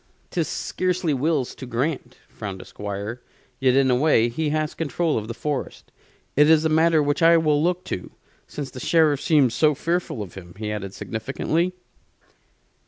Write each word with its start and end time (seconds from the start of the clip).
"'Tis 0.31 0.47
scarcely 0.47 1.13
Will's 1.13 1.53
to 1.53 1.67
grant," 1.67 2.17
frowned 2.27 2.59
the 2.59 2.65
Squire; 2.65 3.21
"yet, 3.59 3.75
in 3.75 3.91
a 3.91 3.95
way, 3.95 4.29
he 4.29 4.49
has 4.49 4.73
control 4.73 5.15
of 5.15 5.27
the 5.27 5.33
forest. 5.35 5.91
It 6.35 6.49
is 6.49 6.65
a 6.65 6.69
matter 6.69 7.03
which 7.03 7.21
I 7.21 7.37
will 7.37 7.61
look 7.61 7.83
to, 7.83 8.09
since 8.47 8.71
the 8.71 8.79
Sheriff 8.79 9.21
seems 9.21 9.53
so 9.53 9.75
fearful 9.75 10.23
of 10.23 10.33
him," 10.33 10.55
he 10.57 10.71
added, 10.71 10.95
significantly. 10.95 11.73